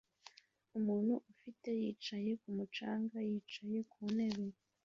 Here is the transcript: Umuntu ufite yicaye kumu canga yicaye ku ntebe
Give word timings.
Umuntu 0.77 1.13
ufite 1.31 1.69
yicaye 1.81 2.31
kumu 2.41 2.63
canga 2.75 3.17
yicaye 3.29 3.79
ku 3.91 4.01
ntebe 4.15 4.45